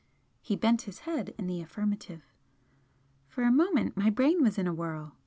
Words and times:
He 0.41 0.55
bent 0.55 0.81
his 0.89 1.01
head 1.01 1.35
in 1.37 1.45
the 1.45 1.61
affirmative. 1.61 2.23
For 3.27 3.43
a 3.43 3.51
moment 3.51 3.95
my 3.95 4.09
brain 4.09 4.41
was 4.41 4.57
in 4.57 4.65
a 4.65 4.73
whirl. 4.73 5.15